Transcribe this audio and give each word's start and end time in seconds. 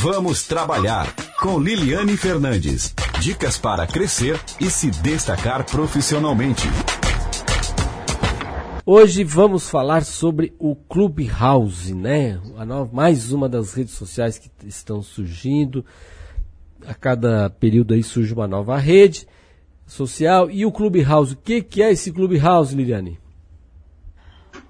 Vamos 0.00 0.46
trabalhar 0.46 1.12
com 1.40 1.58
Liliane 1.58 2.16
Fernandes. 2.16 2.94
Dicas 3.20 3.58
para 3.58 3.84
crescer 3.84 4.40
e 4.60 4.70
se 4.70 4.92
destacar 4.92 5.66
profissionalmente. 5.66 6.68
Hoje 8.86 9.24
vamos 9.24 9.68
falar 9.68 10.04
sobre 10.04 10.54
o 10.56 10.76
Clubhouse, 10.76 11.92
né? 11.92 12.40
Nova, 12.64 12.88
mais 12.94 13.32
uma 13.32 13.48
das 13.48 13.74
redes 13.74 13.94
sociais 13.94 14.38
que 14.38 14.48
estão 14.64 15.02
surgindo. 15.02 15.84
A 16.86 16.94
cada 16.94 17.50
período 17.50 17.92
aí 17.92 18.04
surge 18.04 18.32
uma 18.32 18.46
nova 18.46 18.78
rede 18.78 19.26
social. 19.84 20.48
E 20.48 20.64
o 20.64 20.70
Clubhouse, 20.70 21.34
o 21.34 21.38
que, 21.38 21.60
que 21.60 21.82
é 21.82 21.90
esse 21.90 22.12
Clubhouse, 22.12 22.72
Liliane? 22.72 23.18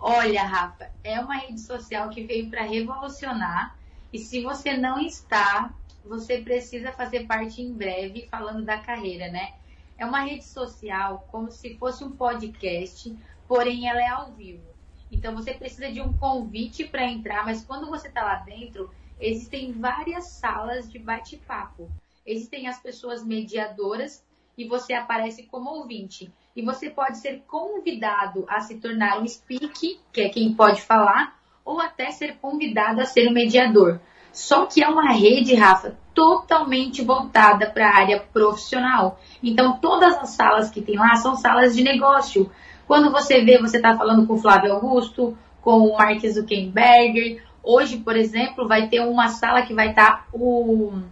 Olha, 0.00 0.42
Rafa, 0.42 0.86
é 1.04 1.20
uma 1.20 1.36
rede 1.36 1.60
social 1.60 2.08
que 2.08 2.24
veio 2.24 2.48
para 2.48 2.62
revolucionar. 2.62 3.76
E 4.12 4.18
se 4.18 4.43
você 4.43 4.77
não 4.77 4.98
está, 5.00 5.74
você 6.05 6.38
precisa 6.38 6.92
fazer 6.92 7.27
parte 7.27 7.60
em 7.60 7.73
breve, 7.73 8.27
falando 8.30 8.65
da 8.65 8.78
carreira, 8.78 9.30
né? 9.30 9.55
É 9.98 10.06
uma 10.06 10.20
rede 10.20 10.45
social 10.45 11.27
como 11.30 11.51
se 11.51 11.77
fosse 11.77 12.05
um 12.05 12.12
podcast, 12.12 13.15
porém 13.46 13.88
ela 13.88 14.01
é 14.01 14.09
ao 14.09 14.32
vivo. 14.32 14.66
Então 15.10 15.34
você 15.34 15.52
precisa 15.55 15.91
de 15.91 16.01
um 16.01 16.12
convite 16.12 16.84
para 16.84 17.05
entrar, 17.05 17.45
mas 17.45 17.65
quando 17.65 17.88
você 17.88 18.09
está 18.09 18.23
lá 18.23 18.37
dentro, 18.37 18.91
existem 19.20 19.73
várias 19.73 20.27
salas 20.27 20.90
de 20.90 20.98
bate-papo. 20.98 21.90
Existem 22.24 22.68
as 22.68 22.80
pessoas 22.80 23.24
mediadoras 23.24 24.24
e 24.56 24.66
você 24.66 24.93
aparece 24.93 25.45
como 25.45 25.70
ouvinte. 25.70 26.32
E 26.54 26.62
você 26.62 26.90
pode 26.90 27.18
ser 27.18 27.43
convidado 27.46 28.45
a 28.48 28.60
se 28.60 28.79
tornar 28.79 29.20
um 29.20 29.27
speak, 29.27 30.01
que 30.12 30.20
é 30.20 30.29
quem 30.29 30.54
pode 30.54 30.82
falar, 30.82 31.38
ou 31.68 31.82
até 31.82 32.10
ser 32.10 32.38
convidado 32.40 33.02
a 33.02 33.04
ser 33.04 33.28
um 33.28 33.32
mediador. 33.32 34.00
Só 34.32 34.64
que 34.64 34.82
é 34.82 34.88
uma 34.88 35.12
rede, 35.12 35.54
Rafa, 35.54 35.98
totalmente 36.14 37.04
voltada 37.04 37.68
para 37.68 37.90
a 37.90 37.95
área 37.95 38.20
profissional. 38.32 39.20
Então, 39.43 39.78
todas 39.78 40.16
as 40.16 40.30
salas 40.30 40.70
que 40.70 40.80
tem 40.80 40.96
lá 40.96 41.15
são 41.16 41.37
salas 41.37 41.76
de 41.76 41.84
negócio. 41.84 42.51
Quando 42.87 43.12
você 43.12 43.45
vê, 43.45 43.59
você 43.59 43.76
está 43.76 43.95
falando 43.98 44.26
com 44.26 44.32
o 44.32 44.38
Flávio 44.38 44.73
Augusto, 44.73 45.37
com 45.60 45.80
o 45.80 45.98
Mark 45.98 46.26
Zuckerberg. 46.26 47.38
Hoje, 47.62 47.98
por 47.98 48.16
exemplo, 48.16 48.66
vai 48.66 48.88
ter 48.88 49.00
uma 49.00 49.28
sala 49.28 49.60
que 49.60 49.74
vai 49.74 49.90
estar 49.90 50.10
tá 50.10 50.26
o 50.32 51.02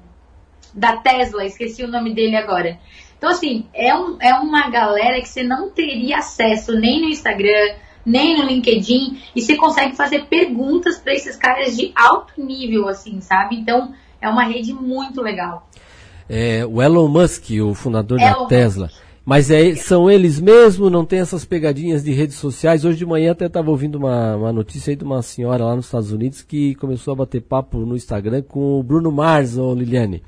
da 0.72 0.97
Tesla, 0.97 1.44
esqueci 1.44 1.84
o 1.84 1.88
nome 1.88 2.14
dele 2.14 2.36
agora. 2.36 2.78
Então, 3.19 3.28
assim, 3.28 3.69
é, 3.75 3.94
um, 3.94 4.16
é 4.20 4.33
uma 4.34 4.70
galera 4.70 5.20
que 5.20 5.28
você 5.28 5.42
não 5.42 5.69
teria 5.69 6.19
acesso 6.19 6.72
nem 6.72 7.03
no 7.03 7.09
Instagram, 7.09 7.77
nem 8.07 8.39
no 8.39 8.45
LinkedIn, 8.45 9.19
e 9.35 9.43
você 9.43 9.57
consegue 9.57 9.97
fazer 9.97 10.27
perguntas 10.27 10.97
para 10.99 11.12
esses 11.12 11.35
caras 11.35 11.77
de 11.77 11.93
alto 11.97 12.33
nível, 12.43 12.89
assim, 12.89 13.21
sabe? 13.21 13.57
Então, 13.57 13.93
é 14.21 14.29
uma 14.29 14.45
rede 14.45 14.73
muito 14.73 15.21
legal. 15.21 15.69
É, 16.29 16.65
o 16.65 16.81
Elon 16.81 17.09
Musk, 17.09 17.51
o 17.62 17.75
fundador 17.75 18.21
Elon 18.21 18.43
da 18.43 18.47
Tesla. 18.47 18.87
Musk. 18.87 19.07
Mas 19.27 19.51
é, 19.51 19.75
são 19.75 20.09
eles 20.09 20.39
mesmo, 20.39 20.89
não 20.89 21.05
tem 21.05 21.19
essas 21.19 21.45
pegadinhas 21.45 22.05
de 22.05 22.12
redes 22.12 22.37
sociais. 22.37 22.84
Hoje 22.84 22.99
de 22.99 23.05
manhã 23.05 23.33
até 23.33 23.47
estava 23.47 23.73
ouvindo 23.73 23.97
uma, 23.97 24.37
uma 24.37 24.53
notícia 24.53 24.93
aí 24.93 24.97
de 24.97 25.03
uma 25.03 25.21
senhora 25.21 25.65
lá 25.65 25.75
nos 25.75 25.87
Estados 25.87 26.12
Unidos 26.12 26.43
que 26.43 26.77
começou 26.77 27.12
a 27.12 27.17
bater 27.17 27.43
papo 27.43 27.79
no 27.79 27.97
Instagram 27.97 28.43
com 28.43 28.79
o 28.79 28.83
Bruno 28.84 29.11
Mars, 29.11 29.57
ou 29.59 29.75
Liliane. 29.75 30.23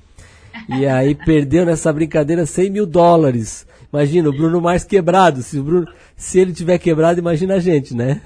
E 0.69 0.85
aí 0.85 1.15
perdeu 1.15 1.65
nessa 1.65 1.93
brincadeira 1.93 2.45
100 2.45 2.71
mil 2.71 2.87
dólares. 2.87 3.68
Imagina, 3.93 4.29
o 4.29 4.33
Bruno 4.33 4.61
mais 4.61 4.85
quebrado. 4.85 5.43
Se, 5.43 5.59
o 5.59 5.65
Bruno, 5.65 5.93
se 6.17 6.39
ele 6.39 6.53
tiver 6.53 6.79
quebrado, 6.79 7.19
imagina 7.19 7.55
a 7.55 7.61
gente, 7.61 7.95
né? 7.95 8.21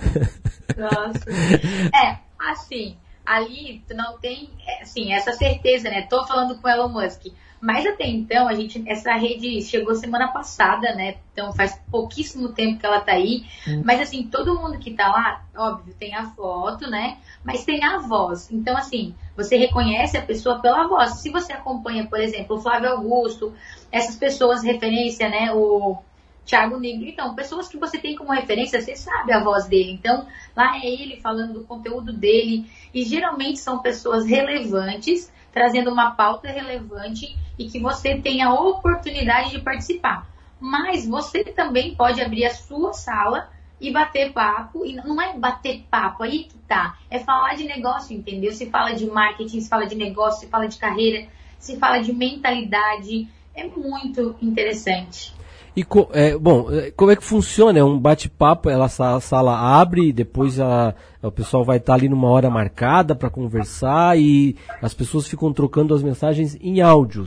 Nossa. 0.76 1.22
É, 1.94 2.18
assim, 2.50 2.96
ali 3.24 3.82
tu 3.86 3.94
não 3.94 4.18
tem, 4.18 4.50
é, 4.66 4.82
assim, 4.82 5.12
essa 5.12 5.32
certeza, 5.32 5.88
né? 5.88 6.02
Tô 6.02 6.26
falando 6.26 6.60
com 6.60 6.66
o 6.66 6.70
Elon 6.70 6.88
Musk. 6.88 7.26
Mas 7.62 7.86
até 7.86 8.08
então, 8.08 8.48
a 8.48 8.54
gente, 8.54 8.82
essa 8.90 9.12
rede 9.12 9.62
chegou 9.62 9.94
semana 9.94 10.26
passada, 10.32 10.96
né? 10.96 11.18
Então 11.32 11.52
faz 11.52 11.80
pouquíssimo 11.88 12.48
tempo 12.48 12.80
que 12.80 12.84
ela 12.84 13.00
tá 13.00 13.12
aí. 13.12 13.44
Hum. 13.68 13.82
Mas 13.84 14.00
assim, 14.00 14.24
todo 14.24 14.58
mundo 14.58 14.80
que 14.80 14.92
tá 14.92 15.06
lá, 15.06 15.44
óbvio, 15.56 15.94
tem 15.94 16.12
a 16.12 16.24
foto, 16.24 16.90
né? 16.90 17.18
Mas 17.44 17.64
tem 17.64 17.84
a 17.84 17.98
voz. 17.98 18.50
Então, 18.50 18.76
assim, 18.76 19.14
você 19.36 19.56
reconhece 19.56 20.18
a 20.18 20.22
pessoa 20.22 20.60
pela 20.60 20.88
voz. 20.88 21.20
Se 21.20 21.30
você 21.30 21.52
acompanha, 21.52 22.04
por 22.04 22.18
exemplo, 22.18 22.56
o 22.56 22.60
Flávio 22.60 22.90
Augusto, 22.90 23.54
essas 23.92 24.16
pessoas, 24.16 24.64
referência, 24.64 25.28
né? 25.28 25.52
O 25.52 25.98
Thiago 26.44 26.80
Negro. 26.80 27.06
Então, 27.06 27.32
pessoas 27.36 27.68
que 27.68 27.78
você 27.78 27.96
tem 27.96 28.16
como 28.16 28.32
referência, 28.32 28.80
você 28.80 28.96
sabe 28.96 29.32
a 29.32 29.38
voz 29.38 29.68
dele. 29.68 29.92
Então, 29.92 30.26
lá 30.56 30.78
é 30.78 30.84
ele 30.84 31.20
falando 31.20 31.52
do 31.52 31.64
conteúdo 31.64 32.12
dele. 32.12 32.68
E 32.92 33.04
geralmente 33.04 33.60
são 33.60 33.78
pessoas 33.78 34.26
relevantes, 34.26 35.32
trazendo 35.52 35.92
uma 35.92 36.10
pauta 36.10 36.48
relevante 36.48 37.36
e 37.58 37.68
que 37.68 37.78
você 37.78 38.16
tem 38.16 38.42
a 38.42 38.52
oportunidade 38.52 39.50
de 39.50 39.60
participar. 39.60 40.26
Mas 40.60 41.06
você 41.06 41.44
também 41.44 41.94
pode 41.94 42.20
abrir 42.20 42.44
a 42.44 42.54
sua 42.54 42.92
sala 42.92 43.50
e 43.80 43.90
bater 43.90 44.32
papo. 44.32 44.86
E 44.86 44.94
não 44.94 45.20
é 45.20 45.36
bater 45.36 45.84
papo, 45.90 46.22
aí 46.22 46.44
que 46.44 46.56
tá. 46.68 46.96
É 47.10 47.18
falar 47.18 47.54
de 47.54 47.64
negócio, 47.64 48.16
entendeu? 48.16 48.52
Se 48.52 48.70
fala 48.70 48.94
de 48.94 49.06
marketing, 49.06 49.60
se 49.60 49.68
fala 49.68 49.86
de 49.86 49.96
negócio, 49.96 50.40
se 50.40 50.46
fala 50.46 50.68
de 50.68 50.78
carreira, 50.78 51.26
se 51.58 51.76
fala 51.78 51.98
de 51.98 52.12
mentalidade. 52.12 53.28
É 53.54 53.64
muito 53.66 54.36
interessante. 54.40 55.34
E 55.74 55.86
é, 56.12 56.36
bom, 56.36 56.70
é, 56.70 56.90
como 56.90 57.10
é 57.10 57.16
que 57.16 57.24
funciona? 57.24 57.78
É 57.78 57.84
um 57.84 57.98
bate-papo, 57.98 58.68
ela 58.68 58.84
a 58.84 59.20
sala 59.20 59.58
abre 59.80 60.08
e 60.08 60.12
depois 60.12 60.60
a, 60.60 60.94
o 61.22 61.30
pessoal 61.30 61.64
vai 61.64 61.78
estar 61.78 61.94
ali 61.94 62.10
numa 62.10 62.28
hora 62.28 62.50
marcada 62.50 63.14
para 63.14 63.30
conversar 63.30 64.18
e 64.18 64.54
as 64.82 64.92
pessoas 64.92 65.26
ficam 65.26 65.50
trocando 65.50 65.94
as 65.94 66.02
mensagens 66.02 66.58
em 66.60 66.82
áudio. 66.82 67.26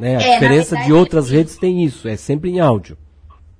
Né? 0.00 0.16
A 0.16 0.22
é, 0.22 0.34
diferença 0.34 0.70
verdade, 0.70 0.86
de 0.86 0.92
outras 0.92 1.30
redes 1.30 1.58
tem 1.58 1.84
isso, 1.84 2.08
é 2.08 2.16
sempre 2.16 2.50
em 2.50 2.60
áudio. 2.60 2.96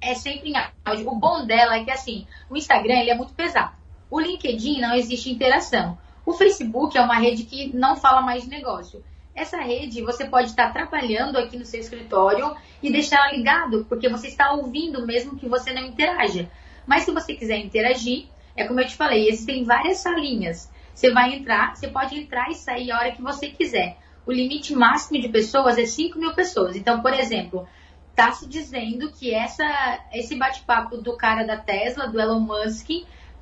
É 0.01 0.15
sempre 0.15 0.51
em 0.51 0.55
áudio. 0.57 1.11
O 1.11 1.17
bom 1.17 1.45
dela 1.45 1.77
é 1.77 1.85
que 1.85 1.91
assim, 1.91 2.27
o 2.49 2.57
Instagram 2.57 2.95
ele 2.95 3.11
é 3.11 3.15
muito 3.15 3.35
pesado. 3.35 3.73
O 4.11 4.19
LinkedIn 4.19 4.81
não 4.81 4.95
existe 4.95 5.31
interação. 5.31 5.99
O 6.25 6.33
Facebook 6.33 6.97
é 6.97 7.03
uma 7.03 7.19
rede 7.19 7.43
que 7.43 7.77
não 7.77 7.97
fala 7.97 8.23
mais 8.23 8.45
de 8.45 8.49
negócio. 8.49 9.03
Essa 9.35 9.59
rede 9.59 10.01
você 10.01 10.25
pode 10.25 10.49
estar 10.49 10.73
trabalhando 10.73 11.37
aqui 11.37 11.59
no 11.59 11.67
seu 11.67 11.79
escritório 11.79 12.57
e 12.87 12.93
deixar 12.93 13.33
ligado, 13.33 13.85
porque 13.89 14.09
você 14.09 14.29
está 14.29 14.53
ouvindo 14.53 15.05
mesmo 15.05 15.37
que 15.37 15.49
você 15.49 15.73
não 15.73 15.85
interaja. 15.85 16.49
Mas 16.87 17.03
se 17.03 17.11
você 17.11 17.35
quiser 17.35 17.59
interagir, 17.59 18.27
é 18.57 18.65
como 18.65 18.81
eu 18.81 18.87
te 18.87 18.95
falei, 18.95 19.29
existem 19.29 19.65
várias 19.65 19.99
salinhas. 19.99 20.71
Você 20.95 21.13
vai 21.13 21.35
entrar, 21.35 21.75
você 21.75 21.89
pode 21.89 22.17
entrar 22.17 22.49
e 22.49 22.55
sair 22.55 22.93
a 22.93 22.99
hora 22.99 23.11
que 23.11 23.21
você 23.21 23.49
quiser. 23.49 23.99
O 24.25 24.31
limite 24.31 24.73
máximo 24.73 25.21
de 25.21 25.29
pessoas 25.29 25.77
é 25.79 25.85
5 25.85 26.17
mil 26.17 26.33
pessoas. 26.33 26.77
Então, 26.77 27.03
por 27.03 27.13
exemplo, 27.13 27.67
está 28.11 28.31
se 28.31 28.49
dizendo 28.49 29.11
que 29.11 29.35
essa, 29.35 29.65
esse 30.13 30.37
bate-papo 30.37 30.97
do 30.99 31.17
cara 31.17 31.45
da 31.45 31.57
Tesla, 31.57 32.07
do 32.07 32.21
Elon 32.21 32.41
Musk, 32.41 32.89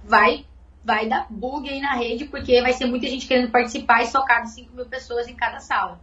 vai 0.02 0.46
vai 0.82 1.08
dar 1.08 1.26
bug 1.30 1.66
aí 1.66 1.80
na 1.80 1.94
rede, 1.94 2.26
porque 2.26 2.60
vai 2.60 2.74
ser 2.74 2.84
muita 2.84 3.08
gente 3.08 3.26
querendo 3.26 3.50
participar 3.50 4.02
e 4.02 4.06
só 4.06 4.22
cabe 4.22 4.50
5 4.50 4.76
mil 4.76 4.84
pessoas 4.84 5.26
em 5.28 5.34
cada 5.34 5.58
sala. 5.58 5.98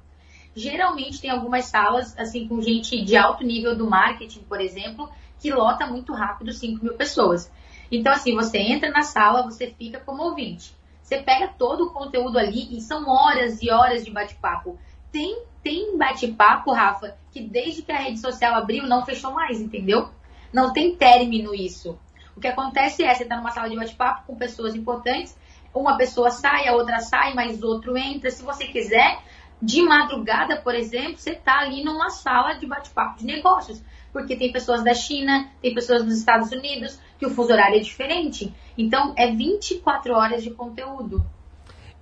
Geralmente 0.56 1.22
tem 1.22 1.30
algumas 1.30 1.66
salas, 1.66 2.18
assim, 2.18 2.48
com 2.48 2.62
gente 2.62 3.02
de 3.04 3.16
alto 3.16 3.44
nível 3.44 3.76
do 3.76 3.90
marketing, 3.90 4.42
por 4.42 4.60
exemplo, 4.60 5.10
que 5.40 5.52
lota 5.52 5.88
muito 5.88 6.14
rápido 6.14 6.52
5 6.52 6.84
mil 6.84 6.94
pessoas. 6.94 7.52
Então, 7.92 8.12
assim, 8.12 8.36
você 8.36 8.58
entra 8.58 8.90
na 8.90 9.02
sala, 9.02 9.44
você 9.44 9.68
fica 9.68 10.00
como 10.00 10.24
ouvinte. 10.24 10.74
Você 11.02 11.18
pega 11.18 11.50
todo 11.58 11.86
o 11.86 11.92
conteúdo 11.92 12.38
ali 12.38 12.78
e 12.78 12.80
são 12.80 13.08
horas 13.10 13.62
e 13.62 13.70
horas 13.70 14.06
de 14.06 14.12
bate-papo. 14.12 14.80
Tem, 15.12 15.44
tem 15.62 15.98
bate-papo, 15.98 16.72
Rafa, 16.72 17.18
que 17.32 17.42
desde 17.42 17.82
que 17.82 17.92
a 17.92 17.98
rede 17.98 18.20
social 18.20 18.56
abriu 18.56 18.88
não 18.88 19.06
fechou 19.06 19.34
mais, 19.34 19.60
entendeu? 19.60 20.10
Não 20.54 20.72
tem 20.72 20.96
término 20.96 21.54
isso. 21.54 22.00
O 22.36 22.40
que 22.40 22.48
acontece 22.48 23.04
é, 23.04 23.14
você 23.14 23.24
está 23.24 23.36
numa 23.36 23.52
sala 23.52 23.70
de 23.70 23.76
bate-papo 23.76 24.26
com 24.26 24.36
pessoas 24.36 24.74
importantes, 24.74 25.38
uma 25.74 25.98
pessoa 25.98 26.30
sai, 26.30 26.68
a 26.68 26.76
outra 26.76 27.00
sai, 27.00 27.34
mas 27.34 27.62
outro 27.62 27.98
entra. 27.98 28.30
Se 28.30 28.44
você 28.44 28.68
quiser, 28.68 29.20
de 29.62 29.82
madrugada, 29.82 30.58
por 30.58 30.74
exemplo, 30.74 31.18
você 31.18 31.32
está 31.32 31.60
ali 31.60 31.84
numa 31.84 32.10
sala 32.10 32.54
de 32.54 32.66
bate-papo 32.66 33.20
de 33.20 33.26
negócios. 33.26 33.82
Porque 34.12 34.36
tem 34.36 34.52
pessoas 34.52 34.84
da 34.84 34.94
China, 34.94 35.50
tem 35.62 35.74
pessoas 35.74 36.04
dos 36.04 36.18
Estados 36.18 36.52
Unidos, 36.52 37.00
que 37.18 37.26
o 37.26 37.30
fuso 37.30 37.54
horário 37.54 37.78
é 37.78 37.80
diferente. 37.80 38.54
Então, 38.78 39.14
é 39.18 39.32
24 39.32 40.14
horas 40.14 40.44
de 40.44 40.52
conteúdo. 40.52 41.24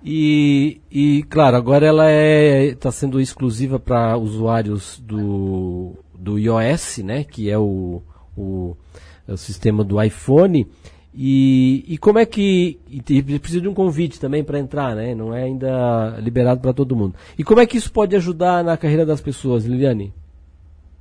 E, 0.02 0.80
e 0.90 1.22
claro, 1.24 1.56
agora 1.56 1.86
ela 1.86 2.10
está 2.10 2.88
é, 2.88 2.92
sendo 2.92 3.20
exclusiva 3.20 3.78
para 3.78 4.16
usuários 4.16 4.98
do, 4.98 5.92
do 6.18 6.38
iOS, 6.38 6.98
né? 6.98 7.22
Que 7.22 7.50
é 7.50 7.58
o, 7.58 8.02
o 8.36 8.76
é 9.28 9.32
o 9.32 9.36
sistema 9.36 9.84
do 9.84 10.02
iPhone. 10.02 10.66
E, 11.14 11.84
e 11.88 11.98
como 11.98 12.18
é 12.18 12.26
que. 12.26 12.78
Precisa 13.40 13.60
de 13.60 13.68
um 13.68 13.74
convite 13.74 14.20
também 14.20 14.44
para 14.44 14.58
entrar, 14.58 14.94
né? 14.94 15.14
Não 15.14 15.34
é 15.34 15.44
ainda 15.44 16.16
liberado 16.20 16.60
para 16.60 16.72
todo 16.72 16.96
mundo. 16.96 17.14
E 17.36 17.42
como 17.42 17.60
é 17.60 17.66
que 17.66 17.76
isso 17.76 17.92
pode 17.92 18.14
ajudar 18.14 18.62
na 18.62 18.76
carreira 18.76 19.04
das 19.04 19.20
pessoas, 19.20 19.64
Liliane? 19.64 20.12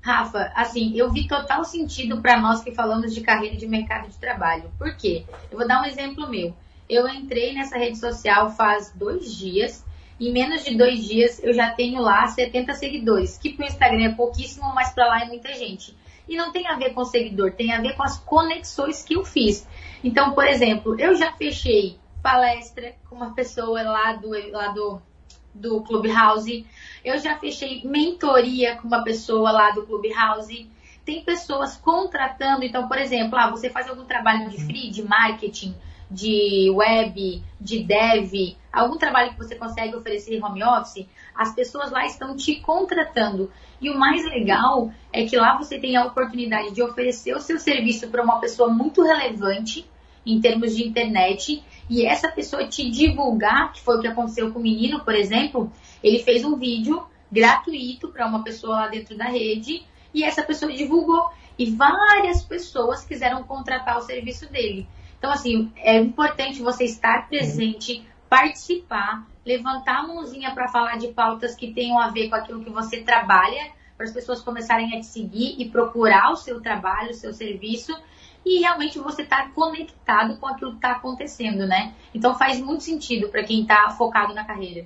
Rafa, 0.01 0.51
assim, 0.55 0.97
eu 0.97 1.11
vi 1.11 1.27
total 1.27 1.63
sentido 1.63 2.21
para 2.21 2.39
nós 2.39 2.63
que 2.63 2.73
falamos 2.73 3.13
de 3.13 3.21
carreira 3.21 3.55
de 3.55 3.67
mercado 3.67 4.09
de 4.09 4.17
trabalho. 4.17 4.71
Por 4.77 4.95
quê? 4.95 5.25
Eu 5.51 5.57
vou 5.57 5.67
dar 5.67 5.81
um 5.81 5.85
exemplo 5.85 6.29
meu. 6.29 6.53
Eu 6.89 7.07
entrei 7.07 7.53
nessa 7.53 7.77
rede 7.77 7.97
social 7.99 8.49
faz 8.49 8.91
dois 8.95 9.31
dias 9.35 9.85
Em 10.19 10.33
menos 10.33 10.65
de 10.65 10.75
dois 10.75 11.07
dias 11.07 11.41
eu 11.41 11.53
já 11.53 11.69
tenho 11.71 12.01
lá 12.01 12.27
70 12.27 12.73
seguidores, 12.73 13.37
que 13.37 13.53
pro 13.53 13.65
Instagram 13.65 14.05
é 14.05 14.15
pouquíssimo, 14.15 14.73
mas 14.73 14.91
para 14.91 15.07
lá 15.07 15.21
é 15.21 15.25
muita 15.25 15.53
gente. 15.53 15.95
E 16.29 16.37
não 16.37 16.51
tem 16.51 16.67
a 16.67 16.75
ver 16.75 16.93
com 16.93 17.03
seguidor, 17.03 17.53
tem 17.53 17.73
a 17.73 17.81
ver 17.81 17.95
com 17.95 18.03
as 18.03 18.19
conexões 18.19 19.03
que 19.03 19.15
eu 19.15 19.25
fiz. 19.25 19.67
Então, 20.03 20.33
por 20.33 20.45
exemplo, 20.45 20.97
eu 20.99 21.15
já 21.15 21.33
fechei 21.33 21.97
palestra 22.21 22.95
com 23.09 23.15
uma 23.15 23.33
pessoa 23.33 23.81
lá 23.81 24.13
do, 24.13 24.29
lá 24.51 24.67
do, 24.67 25.01
do 25.53 25.81
Clubhouse, 25.81 26.65
eu 27.03 27.17
já 27.17 27.37
fechei 27.37 27.81
mentoria 27.83 28.75
com 28.75 28.87
uma 28.87 29.03
pessoa 29.03 29.51
lá 29.51 29.71
do 29.71 29.85
Clubhouse. 29.85 30.69
Tem 31.03 31.23
pessoas 31.23 31.75
contratando, 31.75 32.63
então, 32.63 32.87
por 32.87 32.99
exemplo, 32.99 33.37
ah, 33.37 33.49
você 33.49 33.69
faz 33.69 33.89
algum 33.89 34.05
trabalho 34.05 34.49
de 34.49 34.63
free, 34.63 34.91
de 34.91 35.01
marketing, 35.01 35.75
de 36.09 36.69
web, 36.71 37.43
de 37.59 37.83
dev, 37.83 38.55
algum 38.71 38.97
trabalho 38.97 39.31
que 39.31 39.37
você 39.37 39.55
consegue 39.55 39.95
oferecer 39.95 40.43
home 40.43 40.63
office, 40.63 41.05
as 41.35 41.53
pessoas 41.53 41.91
lá 41.91 42.05
estão 42.05 42.35
te 42.35 42.55
contratando. 42.55 43.51
E 43.79 43.89
o 43.89 43.97
mais 43.97 44.25
legal 44.25 44.91
é 45.13 45.25
que 45.25 45.37
lá 45.37 45.57
você 45.57 45.77
tem 45.79 45.95
a 45.95 46.05
oportunidade 46.05 46.73
de 46.73 46.81
oferecer 46.81 47.35
o 47.35 47.41
seu 47.41 47.59
serviço 47.59 48.07
para 48.07 48.23
uma 48.23 48.39
pessoa 48.39 48.69
muito 48.69 49.03
relevante 49.03 49.87
em 50.25 50.41
termos 50.41 50.75
de 50.75 50.87
internet 50.87 51.63
e 51.89 52.05
essa 52.05 52.29
pessoa 52.29 52.67
te 52.67 52.89
divulgar, 52.89 53.71
que 53.71 53.81
foi 53.81 53.97
o 53.97 54.01
que 54.01 54.07
aconteceu 54.07 54.51
com 54.51 54.59
o 54.59 54.61
menino, 54.61 54.99
por 54.99 55.15
exemplo, 55.15 55.71
ele 56.03 56.19
fez 56.19 56.43
um 56.43 56.55
vídeo 56.55 57.03
gratuito 57.31 58.09
para 58.09 58.27
uma 58.27 58.43
pessoa 58.43 58.75
lá 58.75 58.87
dentro 58.87 59.17
da 59.17 59.25
rede 59.25 59.83
e 60.13 60.23
essa 60.23 60.43
pessoa 60.43 60.71
divulgou 60.71 61.29
e 61.57 61.69
várias 61.71 62.43
pessoas 62.43 63.05
quiseram 63.05 63.43
contratar 63.43 63.97
o 63.97 64.01
serviço 64.01 64.49
dele. 64.51 64.87
Então, 65.19 65.31
assim, 65.31 65.71
é 65.75 65.99
importante 65.99 66.61
você 66.61 66.85
estar 66.85 67.27
presente, 67.27 68.03
participar, 68.29 69.27
levantar 69.45 69.99
a 69.99 70.07
mãozinha 70.07 70.51
para 70.51 70.69
falar 70.69 70.97
de 70.97 71.09
pautas 71.09 71.53
que 71.55 71.73
tenham 71.73 71.99
a 71.99 72.07
ver 72.07 72.29
com 72.29 72.35
aquilo 72.35 72.63
que 72.63 72.69
você 72.69 73.01
trabalha, 73.01 73.71
para 73.97 74.05
as 74.05 74.13
pessoas 74.13 74.41
começarem 74.41 74.95
a 74.95 74.99
te 75.01 75.05
seguir 75.05 75.55
e 75.59 75.69
procurar 75.69 76.31
o 76.31 76.35
seu 76.37 76.61
trabalho, 76.61 77.11
o 77.11 77.13
seu 77.13 77.33
serviço, 77.33 77.93
e 78.45 78.59
realmente 78.59 78.97
você 78.97 79.23
estar 79.23 79.43
tá 79.43 79.49
conectado 79.49 80.37
com 80.37 80.47
aquilo 80.47 80.71
que 80.71 80.77
está 80.77 80.91
acontecendo, 80.91 81.67
né? 81.67 81.93
Então 82.15 82.33
faz 82.37 82.61
muito 82.61 82.83
sentido 82.83 83.27
para 83.27 83.43
quem 83.43 83.63
está 83.63 83.89
focado 83.89 84.33
na 84.33 84.45
carreira. 84.45 84.85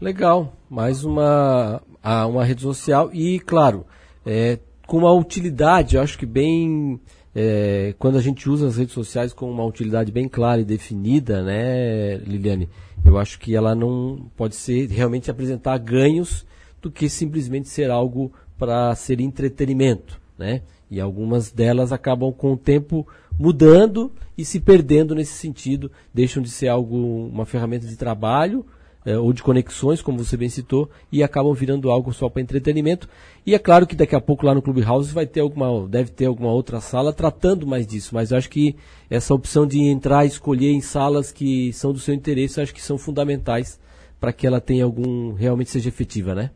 Legal, 0.00 0.52
mais 0.70 1.04
uma, 1.04 1.82
uma 2.28 2.44
rede 2.44 2.62
social 2.62 3.10
e, 3.12 3.40
claro, 3.40 3.84
é, 4.24 4.60
com 4.86 4.98
uma 4.98 5.12
utilidade, 5.12 5.98
acho 5.98 6.16
que 6.16 6.26
bem 6.26 7.00
é, 7.34 7.94
quando 7.98 8.18
a 8.18 8.20
gente 8.20 8.48
usa 8.48 8.68
as 8.68 8.76
redes 8.76 8.94
sociais 8.94 9.32
com 9.32 9.50
uma 9.50 9.64
utilidade 9.64 10.12
bem 10.12 10.28
clara 10.28 10.60
e 10.60 10.64
definida, 10.64 11.42
né, 11.42 12.16
Liliane? 12.18 12.68
Eu 13.04 13.18
acho 13.18 13.38
que 13.38 13.56
ela 13.56 13.74
não 13.74 14.30
pode 14.36 14.54
ser 14.54 14.88
realmente 14.88 15.30
apresentar 15.30 15.78
ganhos 15.78 16.46
do 16.80 16.90
que 16.90 17.08
simplesmente 17.08 17.68
ser 17.68 17.90
algo 17.90 18.32
para 18.58 18.94
ser 18.94 19.20
entretenimento, 19.20 20.20
né? 20.38 20.62
E 20.90 21.00
algumas 21.00 21.50
delas 21.50 21.90
acabam 21.90 22.32
com 22.32 22.52
o 22.52 22.56
tempo 22.56 23.06
mudando 23.38 24.12
e 24.36 24.44
se 24.44 24.60
perdendo 24.60 25.14
nesse 25.14 25.32
sentido, 25.32 25.90
deixam 26.12 26.42
de 26.42 26.50
ser 26.50 26.68
algo 26.68 26.96
uma 27.26 27.46
ferramenta 27.46 27.86
de 27.86 27.96
trabalho 27.96 28.64
é, 29.04 29.18
ou 29.18 29.32
de 29.32 29.42
conexões, 29.42 30.00
como 30.00 30.22
você 30.22 30.36
bem 30.36 30.48
citou, 30.48 30.88
e 31.10 31.22
acabam 31.22 31.52
virando 31.52 31.90
algo 31.90 32.12
só 32.12 32.28
para 32.28 32.42
entretenimento. 32.42 33.08
E 33.44 33.54
é 33.54 33.58
claro 33.58 33.86
que 33.86 33.96
daqui 33.96 34.14
a 34.14 34.20
pouco 34.20 34.46
lá 34.46 34.54
no 34.54 34.62
Clubhouse 34.62 35.12
vai 35.12 35.26
ter 35.26 35.40
alguma, 35.40 35.88
deve 35.88 36.10
ter 36.10 36.26
alguma 36.26 36.52
outra 36.52 36.80
sala 36.80 37.12
tratando 37.12 37.66
mais 37.66 37.86
disso, 37.86 38.14
mas 38.14 38.30
eu 38.30 38.38
acho 38.38 38.48
que 38.48 38.76
essa 39.10 39.34
opção 39.34 39.66
de 39.66 39.80
entrar 39.82 40.24
e 40.24 40.28
escolher 40.28 40.70
em 40.70 40.80
salas 40.80 41.32
que 41.32 41.72
são 41.72 41.92
do 41.92 41.98
seu 41.98 42.14
interesse, 42.14 42.60
acho 42.60 42.74
que 42.74 42.82
são 42.82 42.96
fundamentais 42.96 43.80
para 44.20 44.32
que 44.32 44.46
ela 44.46 44.60
tenha 44.60 44.84
algum, 44.84 45.32
realmente 45.34 45.70
seja 45.70 45.88
efetiva, 45.88 46.34
né? 46.34 46.50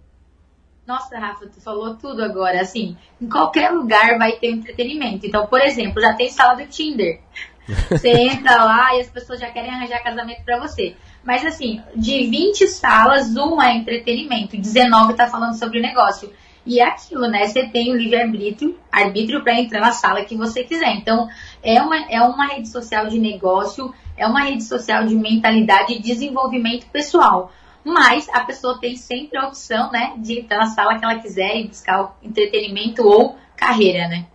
Nossa, 0.87 1.19
Rafa, 1.19 1.47
tu 1.49 1.61
falou 1.61 1.97
tudo 1.97 2.23
agora. 2.23 2.61
Assim, 2.61 2.97
em 3.21 3.29
qualquer 3.29 3.71
lugar 3.71 4.17
vai 4.19 4.33
ter 4.33 4.53
entretenimento. 4.53 5.27
Então, 5.27 5.47
por 5.49 5.61
exemplo, 5.61 6.01
já 6.01 6.15
tem 6.15 6.31
sala 6.31 6.55
do 6.55 6.65
Tinder. 6.69 7.21
Você 7.91 8.09
entra 8.09 8.65
lá 8.65 8.95
e 8.95 9.01
as 9.01 9.11
pessoas 9.11 9.41
já 9.41 9.51
querem 9.51 9.71
arranjar 9.71 10.01
casamento 10.01 10.45
para 10.45 10.61
você. 10.61 10.95
Mas 11.27 11.45
assim, 11.45 11.83
de 11.97 12.25
20 12.29 12.69
salas, 12.69 13.35
uma 13.35 13.69
é 13.69 13.75
entretenimento, 13.75 14.57
19 14.57 15.11
está 15.11 15.27
falando 15.27 15.59
sobre 15.59 15.81
negócio. 15.81 16.33
E 16.65 16.81
é 16.81 16.85
aquilo, 16.85 17.29
né? 17.29 17.47
Você 17.47 17.67
tem 17.67 17.93
o 17.93 17.97
livre-arbítrio 17.97 18.79
arbítrio 18.91 19.43
para 19.43 19.61
entrar 19.61 19.81
na 19.81 19.93
sala 19.93 20.25
que 20.25 20.37
você 20.37 20.65
quiser. 20.65 20.95
Então, 20.95 21.29
é 21.63 21.83
uma, 21.83 21.97
é 22.11 22.21
uma 22.23 22.47
rede 22.47 22.69
social 22.69 23.09
de 23.09 23.19
negócio, 23.19 23.93
é 24.17 24.27
uma 24.27 24.43
rede 24.43 24.63
social 24.63 25.05
de 25.05 25.15
mentalidade 25.15 25.93
e 25.93 26.01
desenvolvimento 26.01 26.87
pessoal. 26.87 27.53
Mas 27.85 28.29
a 28.31 28.41
pessoa 28.41 28.81
tem 28.81 28.97
sempre 28.97 29.39
a 29.39 29.47
opção, 29.47 29.91
né, 29.93 30.15
de 30.19 30.41
entrar 30.41 30.59
na 30.59 30.67
sala 30.67 30.99
que 30.99 31.05
ela 31.05 31.19
quiser 31.19 31.57
e 31.57 31.69
buscar 31.69 32.17
entretenimento 32.23 33.07
ou 33.07 33.37
carreira, 33.57 34.09
né? 34.09 34.27